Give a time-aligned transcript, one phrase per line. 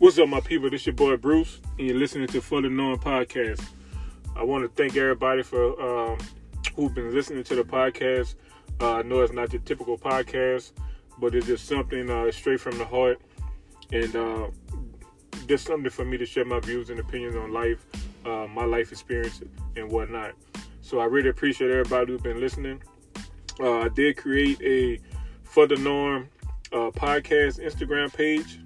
[0.00, 0.70] What's up, my people?
[0.70, 3.62] This is your boy Bruce, and you're listening to For the Podcast.
[4.34, 6.18] I want to thank everybody for um,
[6.74, 8.36] who've been listening to the podcast.
[8.80, 10.72] Uh, I know it's not your typical podcast,
[11.18, 13.20] but it's just something uh, straight from the heart,
[13.92, 14.46] and uh,
[15.46, 17.84] just something for me to share my views and opinions on life,
[18.24, 19.42] uh, my life experience,
[19.76, 20.32] and whatnot.
[20.80, 22.82] So I really appreciate everybody who's been listening.
[23.60, 24.98] Uh, I did create a
[25.44, 26.30] For the Norm
[26.72, 28.60] podcast Instagram page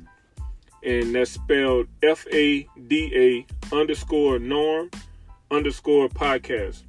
[0.84, 4.90] and that's spelled F A D A underscore norm
[5.50, 6.82] underscore podcast.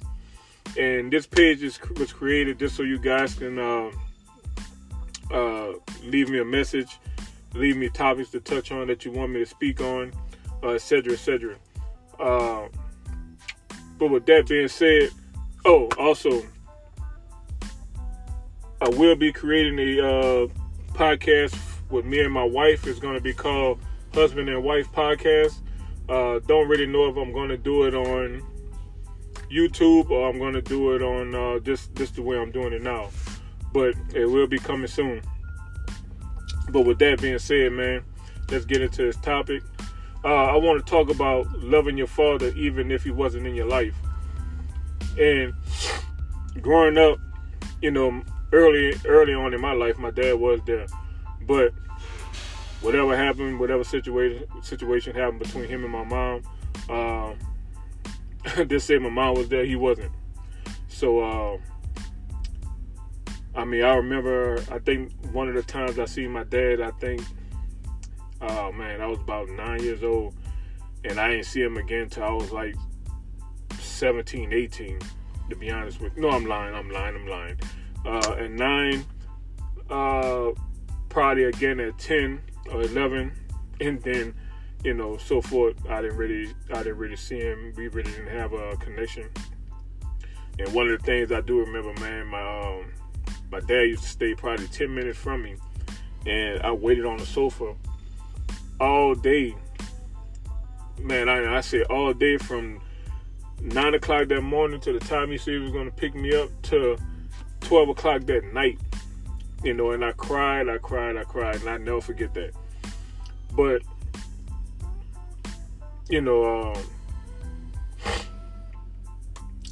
[0.78, 3.90] And this page is, was created just so you guys can uh,
[5.32, 5.72] uh,
[6.02, 6.98] leave me a message,
[7.54, 10.12] leave me topics to touch on that you want me to speak on,
[10.62, 11.14] uh, etc.
[11.14, 11.56] etc.
[12.18, 12.68] Uh,
[13.98, 15.10] but with that being said,
[15.64, 16.42] oh, also,
[18.82, 20.46] I will be creating a uh,
[20.92, 21.58] podcast
[21.90, 22.86] with me and my wife.
[22.86, 23.78] It's going to be called
[24.16, 25.60] husband and wife podcast.
[26.08, 28.42] Uh, don't really know if I'm going to do it on
[29.52, 32.72] YouTube or I'm going to do it on uh, just just the way I'm doing
[32.72, 33.10] it now.
[33.74, 35.20] But it will be coming soon.
[36.70, 38.04] But with that being said, man,
[38.50, 39.62] let's get into this topic.
[40.24, 43.68] Uh, I want to talk about loving your father even if he wasn't in your
[43.68, 43.94] life.
[45.18, 45.52] And
[46.62, 47.18] growing up,
[47.82, 50.86] you know, early early on in my life, my dad was there,
[51.46, 51.74] but
[52.80, 56.42] whatever happened, whatever situation situation happened between him and my mom,
[56.88, 60.12] uh, just say my mom was there, he wasn't.
[60.88, 61.58] So, uh,
[63.54, 66.90] I mean, I remember, I think one of the times I see my dad, I
[66.92, 67.22] think,
[68.40, 70.34] oh man, I was about nine years old,
[71.04, 72.76] and I didn't see him again until I was like
[73.78, 74.98] 17, 18,
[75.50, 76.22] to be honest with you.
[76.22, 77.58] No, I'm lying, I'm lying, I'm lying.
[78.04, 79.04] Uh, at nine,
[79.90, 80.50] uh,
[81.08, 82.40] probably again at 10,
[82.72, 83.32] or 11,
[83.80, 84.34] and then
[84.84, 85.76] you know so forth.
[85.88, 87.72] I didn't really I didn't really see him.
[87.76, 89.28] We really didn't have a connection.
[90.58, 92.92] And one of the things I do remember, man, my um,
[93.50, 95.56] my dad used to stay probably 10 minutes from me,
[96.26, 97.74] and I waited on the sofa
[98.80, 99.54] all day.
[101.00, 102.80] Man, I, I said all day from
[103.60, 106.34] nine o'clock that morning to the time he said he was going to pick me
[106.34, 106.96] up to
[107.60, 108.78] 12 o'clock that night
[109.62, 112.52] you know, and I cried, I cried, I cried, and I never forget that.
[113.56, 113.82] But,
[116.10, 116.82] you know, um,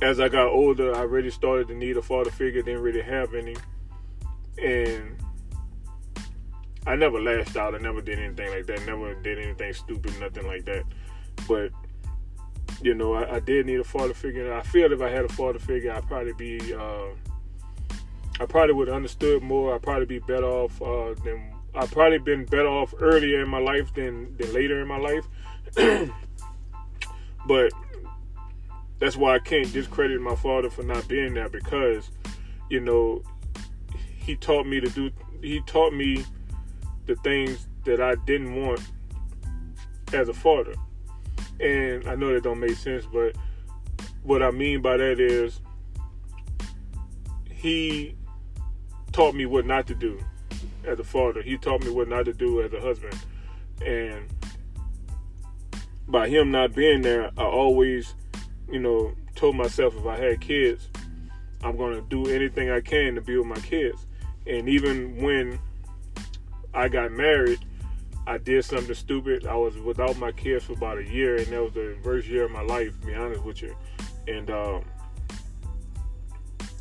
[0.03, 3.35] as I got older, I really started to need a father figure, didn't really have
[3.35, 3.57] any.
[4.63, 5.17] And
[6.87, 10.47] I never lashed out, I never did anything like that, never did anything stupid, nothing
[10.47, 10.85] like that.
[11.47, 11.71] But,
[12.83, 14.47] you know, I, I did need a father figure.
[14.47, 16.75] And I feel if I had a father figure, I'd probably be.
[16.75, 17.09] Uh,
[18.41, 19.75] I probably would have understood more.
[19.75, 23.59] I'd probably be better off uh, than I've probably been better off earlier in my
[23.59, 25.27] life than than later in my life.
[27.47, 27.73] but
[29.01, 32.11] that's why I can't discredit my father for not being there because,
[32.71, 33.23] you know,
[34.17, 35.11] he taught me to do.
[35.43, 36.25] He taught me
[37.07, 38.81] the things that I didn't want
[40.13, 40.75] as a father,
[41.61, 43.37] and I know that don't make sense, but
[44.23, 45.61] what I mean by that is
[47.51, 48.15] he
[49.13, 50.19] taught me what not to do
[50.87, 51.43] as a father.
[51.43, 53.19] He taught me what not to do as a husband.
[53.85, 54.27] And
[56.09, 58.15] by him not being there, I always,
[58.71, 60.89] you know, told myself if I had kids,
[61.63, 64.07] I'm going to do anything I can to be with my kids.
[64.47, 65.59] And even when
[66.75, 67.65] I got married,
[68.27, 69.47] I did something stupid.
[69.47, 72.45] I was without my kids for about a year, and that was the worst year
[72.45, 73.75] of my life, to be honest with you.
[74.27, 74.85] And um,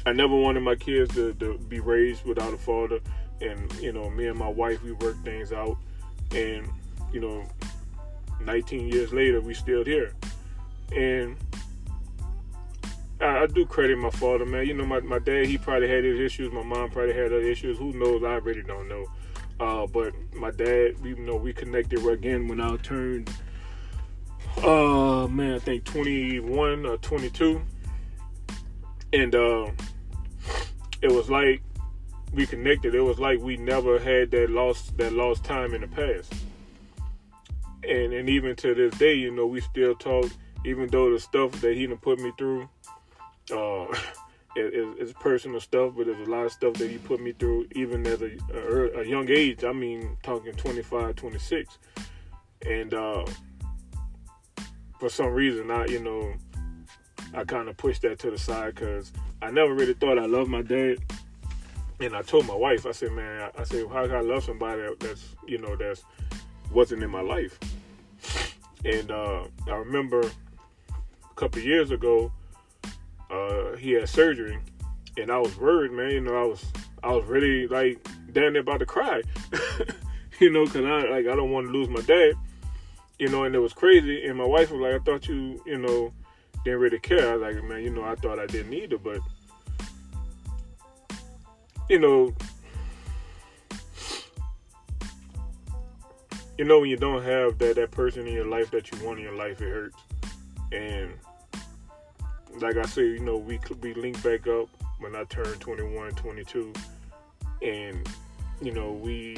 [0.06, 3.00] I never wanted my kids to, to be raised without a father.
[3.42, 5.78] And, you know, me and my wife, we worked things out.
[6.32, 6.68] And,
[7.12, 7.46] you know,
[8.42, 10.14] 19 years later, we still here.
[10.96, 11.36] And
[13.20, 14.68] I, I, do credit my father, man.
[14.68, 16.52] You know, my, my dad, he probably had his issues.
[16.52, 17.78] My mom probably had other issues.
[17.78, 18.24] Who knows?
[18.24, 19.06] I really don't know.
[19.60, 23.30] Uh, but my dad, you know, we connected again when I turned,
[24.58, 27.62] uh, man, I think 21 or 22.
[29.14, 29.70] And, uh,
[31.02, 31.62] it was like
[32.34, 32.96] we connected.
[32.96, 36.34] It was like we never had that lost that lost time in the past.
[37.88, 40.30] And and even to this day, you know, we still talk.
[40.66, 42.70] Even though the stuff that he done put me through,
[43.52, 43.86] uh,
[44.56, 47.68] it, it's personal stuff, but there's a lot of stuff that he put me through,
[47.74, 49.66] even at a, a, a young age.
[49.66, 51.78] I mean, talking 25, 26,
[52.66, 53.26] and uh,
[55.00, 56.34] for some reason, I you know,
[57.34, 60.50] I kind of pushed that to the side because I never really thought I loved
[60.50, 61.00] my dad.
[62.00, 64.82] And I told my wife, I said, man, I said, how can I love somebody
[65.00, 66.04] that's, you know, that's
[66.72, 67.60] wasn't in my life?
[68.86, 72.32] And uh, I remember a couple years ago,
[73.30, 74.60] uh, he had surgery,
[75.18, 76.12] and I was worried, man.
[76.12, 76.64] You know, I was
[77.04, 79.22] I was really like there about to cry,
[80.40, 82.34] you know, because I like I don't want to lose my dad,
[83.20, 83.46] you know.
[83.46, 84.26] And it was crazy.
[84.26, 86.14] And my wife was like, "I thought you, you know,
[86.66, 89.20] didn't really care." I was like, "Man, you know, I thought I didn't either, but."
[91.94, 92.34] You know,
[96.58, 99.20] you know when you don't have that that person in your life that you want
[99.20, 100.00] in your life, it hurts.
[100.72, 101.12] And
[102.60, 106.14] like I said, you know, we could we link back up when I turned 21,
[106.14, 106.74] 22,
[107.62, 108.10] and
[108.60, 109.38] you know we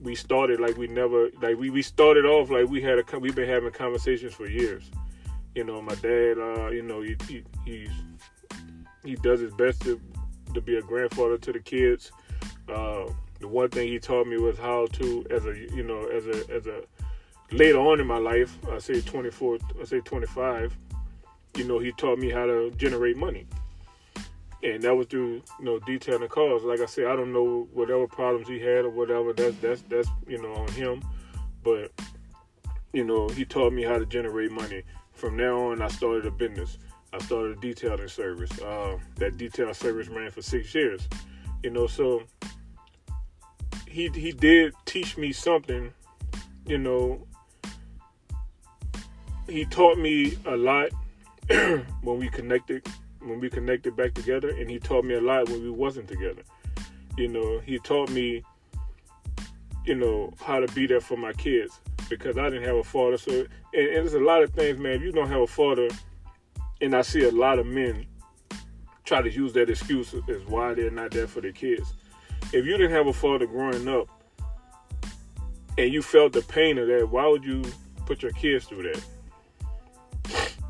[0.00, 3.34] we started like we never like we, we started off like we had a we've
[3.34, 4.90] been having conversations for years.
[5.54, 7.90] You know, my dad, uh, you know, he, he he's
[9.04, 10.00] he does his best to
[10.54, 12.12] to be a grandfather to the kids.
[12.68, 13.06] Uh,
[13.40, 16.50] the one thing he taught me was how to, as a you know, as a
[16.52, 16.82] as a
[17.52, 20.76] later on in my life, I say 24, I say 25.
[21.56, 23.46] You know, he taught me how to generate money,
[24.62, 26.62] and that was through you know detailing cars.
[26.62, 29.32] Like I said, I don't know whatever problems he had or whatever.
[29.32, 31.02] That's that's that's you know on him,
[31.62, 31.92] but
[32.92, 34.82] you know he taught me how to generate money.
[35.12, 36.78] From now on, I started a business.
[37.14, 38.60] I started a detailing service.
[38.60, 41.08] Uh, that detail service ran for six years.
[41.62, 42.24] You know, so
[43.86, 45.92] he he did teach me something,
[46.66, 47.24] you know.
[49.48, 50.90] He taught me a lot
[51.48, 52.84] when we connected
[53.20, 56.42] when we connected back together and he taught me a lot when we wasn't together.
[57.16, 58.42] You know, he taught me
[59.84, 61.78] you know how to be there for my kids
[62.08, 63.18] because I didn't have a father.
[63.18, 64.94] So and, and there's a lot of things, man.
[64.94, 65.88] If you don't have a father,
[66.84, 68.06] and I see a lot of men
[69.04, 71.92] try to use that excuse as why they're not there for their kids
[72.52, 74.08] if you didn't have a father growing up
[75.76, 77.64] and you felt the pain of that, why would you
[78.06, 79.04] put your kids through that?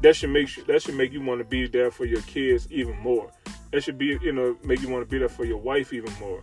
[0.00, 2.66] That should make you, that should make you want to be there for your kids
[2.70, 3.30] even more.
[3.70, 6.12] That should be you know make you want to be there for your wife even
[6.18, 6.42] more.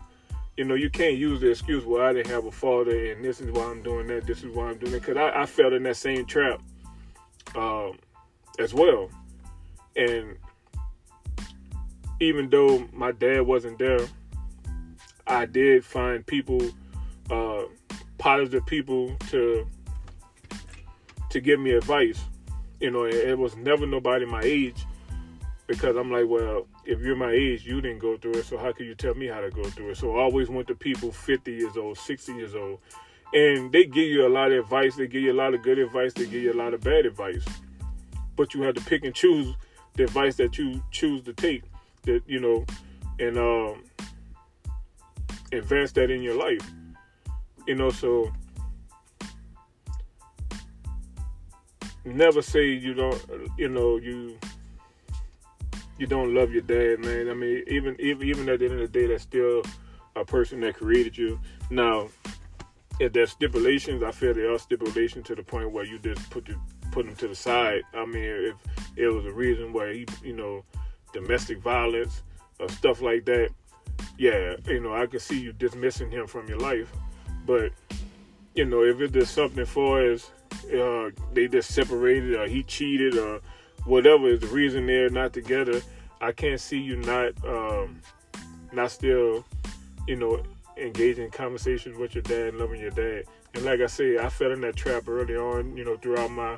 [0.57, 3.41] You know you can't use the excuse well I didn't have a father and this
[3.41, 4.27] is why I'm doing that.
[4.27, 6.62] This is why I'm doing it because I, I fell in that same trap
[7.56, 7.97] um,
[8.59, 9.09] as well.
[9.95, 10.38] And
[12.19, 14.07] even though my dad wasn't there
[15.31, 16.61] I did find people,
[17.29, 17.63] uh,
[18.17, 19.65] positive people to
[21.29, 22.19] to give me advice.
[22.81, 24.85] You know, it, was never nobody my age
[25.67, 28.73] because I'm like, well, if you're my age, you didn't go through it, so how
[28.73, 29.97] can you tell me how to go through it?
[29.97, 32.79] So I always went to people 50 years old, 60 years old,
[33.33, 34.95] and they give you a lot of advice.
[34.95, 36.11] They give you a lot of good advice.
[36.13, 37.45] They give you a lot of bad advice,
[38.35, 39.55] but you have to pick and choose
[39.95, 41.63] the advice that you choose to take.
[42.03, 42.65] That you know,
[43.19, 43.83] and um,
[45.51, 46.67] invest that in your life.
[47.67, 48.31] You know, so
[52.05, 53.23] never say you don't
[53.57, 54.38] you know you
[55.97, 58.91] you don't love your dad man i mean even even even at the end of
[58.91, 59.61] the day that's still
[60.15, 61.39] a person that created you
[61.69, 62.07] now
[62.99, 66.45] if there's stipulations i feel there are stipulations to the point where you just put
[66.45, 66.55] the,
[66.91, 68.55] put them to the side i mean if
[68.95, 70.63] it was a reason where he you know
[71.13, 72.23] domestic violence
[72.59, 73.49] or stuff like that
[74.17, 76.91] yeah, you know, I could see you dismissing him from your life.
[77.45, 77.71] But,
[78.53, 80.29] you know, if it's just something for as
[80.74, 83.41] uh, they just separated or he cheated or
[83.86, 85.81] whatever is the reason they're not together,
[86.19, 88.01] I can't see you not um,
[88.71, 89.43] not still,
[90.07, 90.43] you know,
[90.77, 93.24] engaging in conversations with your dad, and loving your dad.
[93.55, 96.57] And like I say, I fell in that trap early on, you know, throughout my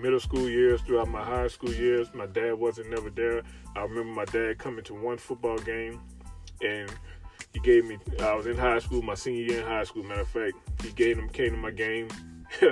[0.00, 2.08] middle school years, throughout my high school years.
[2.14, 3.42] My dad wasn't never there.
[3.76, 6.00] I remember my dad coming to one football game
[6.62, 6.90] and
[7.52, 7.98] he gave me.
[8.20, 10.02] I was in high school, my senior year in high school.
[10.02, 12.08] Matter of fact, he gave him came to my game.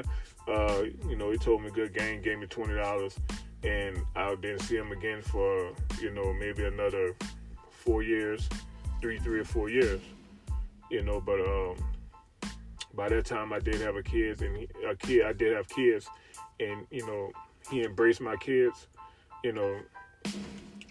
[0.48, 3.16] uh, you know, he told me good game, gave me twenty dollars,
[3.64, 7.16] and I didn't see him again for you know maybe another
[7.70, 8.48] four years,
[9.00, 10.00] three, three or four years.
[10.90, 11.76] You know, but um,
[12.98, 15.24] by that time I did have a kids and he, a kid.
[15.24, 16.08] I did have kids,
[16.58, 17.30] and you know
[17.70, 18.88] he embraced my kids.
[19.44, 19.78] You know,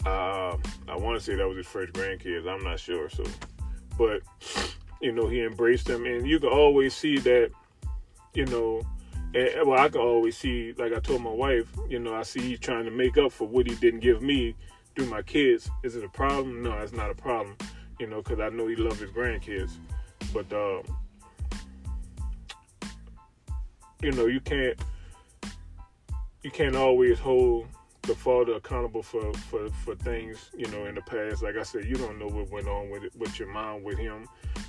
[0.05, 0.55] uh,
[0.87, 2.47] I want to say that was his first grandkids.
[2.47, 3.09] I'm not sure.
[3.09, 3.25] So,
[3.97, 4.21] but
[5.01, 7.51] you know, he embraced them, and you can always see that.
[8.33, 8.81] You know,
[9.35, 12.39] and, well, I can always see, like I told my wife, you know, I see
[12.39, 14.55] he's trying to make up for what he didn't give me
[14.95, 15.69] through my kids.
[15.83, 16.63] Is it a problem?
[16.63, 17.57] No, it's not a problem.
[17.99, 19.71] You know, because I know he loves his grandkids,
[20.31, 20.83] but um,
[24.01, 24.79] you know, you can't
[26.43, 27.67] you can't always hold
[28.03, 31.43] the father accountable for, for, for things, you know, in the past.
[31.43, 33.97] Like I said, you don't know what went on with it, with your mom, with
[33.97, 34.27] him.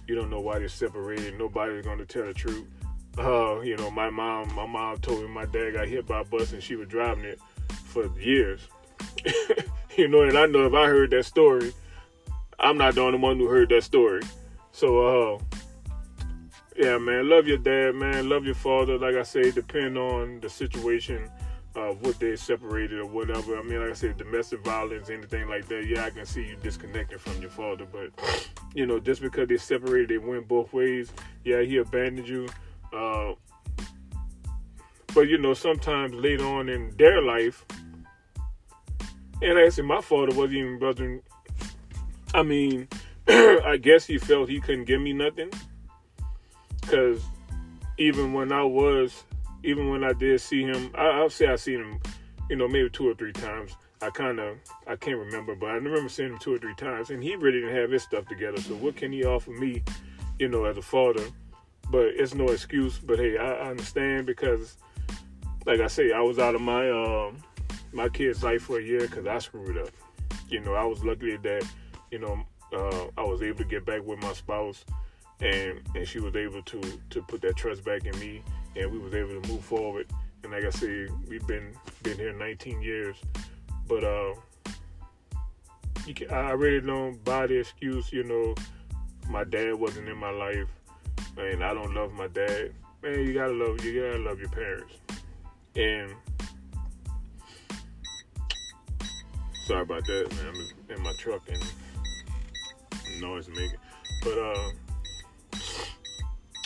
[0.09, 1.39] You don't know why they're separated.
[1.39, 2.67] Nobody's going to tell the truth.
[3.17, 6.25] Uh, you know, my mom, my mom told me my dad got hit by a
[6.25, 8.61] bus and she was driving it for years.
[9.97, 11.73] you know, and I know if I heard that story,
[12.59, 14.23] I'm not the only one who heard that story.
[14.73, 15.48] So, uh,
[16.79, 18.97] yeah, man, love your dad, man, love your father.
[18.99, 21.29] Like I say, depend on the situation
[21.75, 23.59] of what they separated or whatever.
[23.59, 25.87] I mean, like I said, domestic violence, anything like that.
[25.87, 28.13] Yeah, I can see you disconnected from your father, but
[28.75, 31.13] you know, just because they separated, they went both ways.
[31.45, 32.49] Yeah, he abandoned you.
[32.93, 33.33] Uh,
[35.15, 37.67] but you know, sometimes later on in their life,
[39.43, 41.23] and like I said, my father wasn't even bothering.
[42.35, 42.87] I mean,
[43.29, 45.51] I guess he felt he couldn't give me nothing
[46.89, 47.23] because
[47.99, 49.25] even when I was,
[49.63, 52.01] even when I did see him, I, I'll say I seen him,
[52.49, 53.77] you know, maybe two or three times.
[54.01, 57.11] I kind of, I can't remember, but I remember seeing him two or three times,
[57.11, 58.59] and he really didn't have his stuff together.
[58.61, 59.83] So what can he offer me,
[60.39, 61.25] you know, as a father?
[61.91, 62.99] But it's no excuse.
[62.99, 64.77] But hey, I, I understand because,
[65.67, 67.43] like I say, I was out of my um,
[67.93, 69.91] my kid's life for a year because I screwed up.
[70.49, 71.67] You know, I was lucky that,
[72.11, 72.43] you know,
[72.73, 74.85] uh, I was able to get back with my spouse
[75.41, 76.81] and and she was able to
[77.11, 78.43] to put that trust back in me,
[78.77, 80.07] and we was able to move forward.
[80.43, 83.17] And like I said, we've been been here 19 years,
[83.87, 84.35] but uh,
[86.07, 88.13] you can, I really don't buy the excuse.
[88.13, 88.55] You know,
[89.29, 90.69] my dad wasn't in my life,
[91.37, 92.73] and I don't love my dad.
[93.03, 94.95] Man, you gotta love you gotta love your parents.
[95.77, 96.13] And
[99.67, 100.55] sorry about that, man.
[100.89, 103.79] I'm in my truck and noise making,
[104.23, 104.71] but uh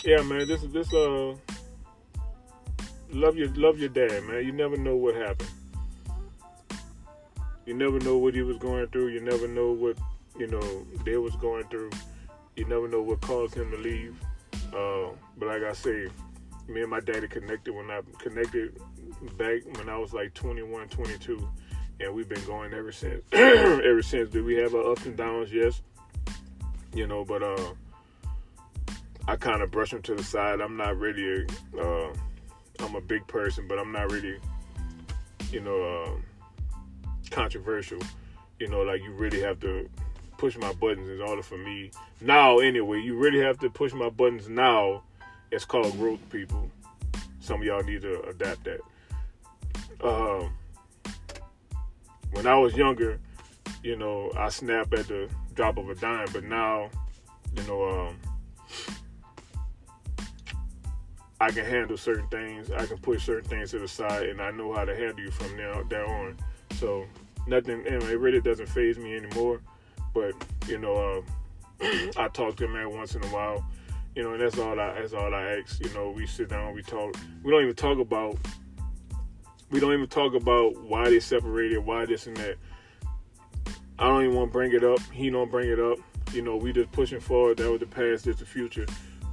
[0.03, 1.35] yeah, man, this is this uh
[3.11, 4.45] love your love your dad, man.
[4.45, 5.51] You never know what happened.
[7.65, 9.09] You never know what he was going through.
[9.09, 9.97] You never know what
[10.37, 11.91] you know they was going through.
[12.55, 14.15] You never know what caused him to leave.
[14.75, 16.07] Uh, but like I say,
[16.67, 18.77] me and my daddy connected when I connected
[19.37, 21.49] back when I was like 21, 22,
[22.01, 23.23] and we've been going ever since.
[23.31, 24.29] ever since.
[24.29, 25.53] Do we have our ups and downs?
[25.53, 25.81] Yes.
[26.93, 27.73] You know, but uh
[29.27, 30.59] I kind of brush them to the side.
[30.59, 31.45] I'm not really,
[31.77, 32.13] a, uh,
[32.79, 34.37] I'm a big person, but I'm not really,
[35.51, 36.69] you know, uh,
[37.31, 37.99] controversial.
[38.59, 39.89] You know, like you really have to
[40.37, 42.59] push my buttons in order for me now.
[42.59, 45.03] Anyway, you really have to push my buttons now.
[45.51, 46.69] It's called growth, people.
[47.39, 48.79] Some of y'all need to adapt that.
[50.01, 50.53] Um,
[52.31, 53.19] when I was younger,
[53.83, 56.89] you know, I snap at the drop of a dime, but now,
[57.55, 58.17] you know, um,
[61.43, 62.71] I can handle certain things.
[62.71, 65.29] I can push certain things to the side, and I know how to handle you
[65.29, 66.37] from now there on.
[66.79, 67.05] So
[67.47, 69.59] nothing, you it really doesn't phase me anymore.
[70.13, 70.35] But
[70.69, 71.25] you know,
[71.81, 71.81] uh,
[72.17, 73.65] I talk to him every once in a while.
[74.15, 75.83] You know, and that's all I that's all I ask.
[75.83, 77.13] You know, we sit down, we talk.
[77.43, 78.37] We don't even talk about.
[79.69, 82.55] We don't even talk about why they separated, why this and that.
[83.99, 85.01] I don't even want to bring it up.
[85.11, 85.97] He don't bring it up.
[86.31, 87.57] You know, we just pushing forward.
[87.57, 88.27] That was the past.
[88.27, 88.85] It's the future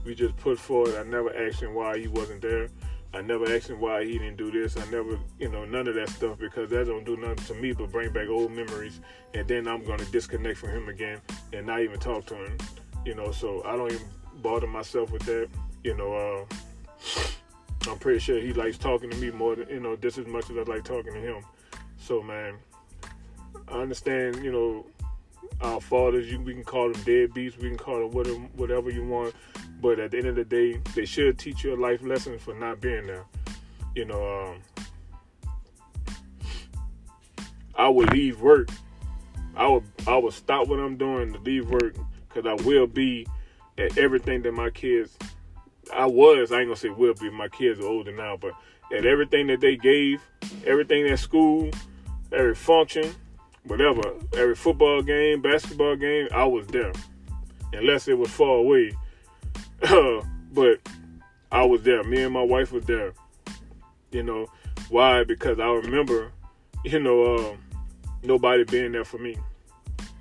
[0.04, 0.96] we just put forward.
[0.96, 2.68] I never asked him why he wasn't there.
[3.12, 4.76] I never asked him why he didn't do this.
[4.76, 7.72] I never, you know, none of that stuff because that don't do nothing to me
[7.72, 9.00] but bring back old memories.
[9.34, 11.20] And then I'm gonna disconnect from him again
[11.52, 12.56] and not even talk to him.
[13.04, 14.06] You know, so I don't even
[14.42, 15.48] bother myself with that.
[15.82, 19.96] You know, uh, I'm pretty sure he likes talking to me more than you know,
[19.96, 21.44] just as much as I like talking to him.
[21.98, 22.58] So man,
[23.66, 24.86] I understand, you know,
[25.60, 29.04] our fathers, you, we can call them deadbeats, we can call them whatever, whatever you
[29.04, 29.34] want.
[29.80, 32.54] But at the end of the day, they should teach you a life lesson for
[32.54, 33.24] not being there.
[33.94, 34.62] You know, um,
[37.74, 38.68] I would leave work.
[39.56, 41.96] I would I would stop what I'm doing to leave work
[42.28, 43.26] because I will be
[43.78, 45.16] at everything that my kids.
[45.92, 46.52] I was.
[46.52, 47.30] I ain't gonna say will be.
[47.30, 48.52] My kids are older now, but
[48.96, 50.22] at everything that they gave,
[50.66, 51.70] everything at school,
[52.32, 53.14] every function,
[53.64, 54.02] whatever,
[54.36, 56.92] every football game, basketball game, I was there.
[57.72, 58.92] Unless it was far away.
[60.52, 60.78] but
[61.50, 62.02] I was there.
[62.04, 63.12] Me and my wife was there.
[64.10, 64.46] You know,
[64.88, 65.24] why?
[65.24, 66.32] Because I remember,
[66.84, 67.56] you know, uh,
[68.22, 69.36] nobody being there for me.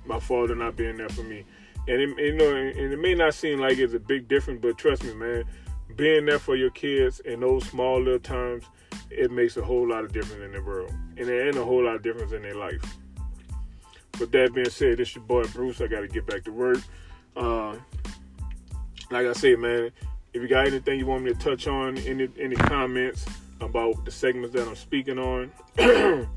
[0.06, 1.44] My father not being there for me.
[1.88, 4.78] And it, you know, and it may not seem like it's a big difference, but
[4.78, 5.44] trust me, man,
[5.96, 8.64] being there for your kids in those small little times,
[9.10, 11.84] it makes a whole lot of difference in the world, and it ain't a whole
[11.84, 12.80] lot of difference in their life.
[14.18, 15.80] With that being said, this your boy Bruce.
[15.80, 16.78] I got to get back to work.
[17.36, 17.76] Uh,
[19.10, 19.90] like I said, man,
[20.32, 23.26] if you got anything you want me to touch on any any comments
[23.60, 26.28] about the segments that I'm speaking on, you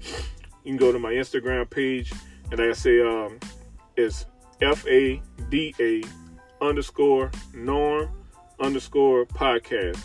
[0.65, 2.11] can go to my Instagram page.
[2.51, 3.39] And like I say, um,
[3.95, 4.25] it's
[4.61, 6.03] F A D A
[6.61, 8.09] underscore norm
[8.59, 9.99] underscore podcast.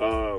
[0.00, 0.38] Uh,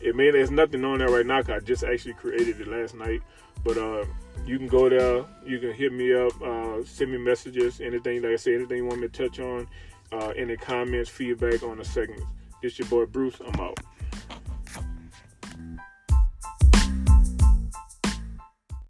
[0.00, 3.20] it may there's nothing on there right now I just actually created it last night.
[3.64, 4.04] But uh,
[4.46, 8.32] you can go there, you can hit me up, uh, send me messages, anything like
[8.32, 9.66] I say, anything you want me to touch on
[10.12, 12.24] uh, any comments, feedback on the segments.
[12.62, 13.36] This your boy Bruce.
[13.46, 13.78] I'm out.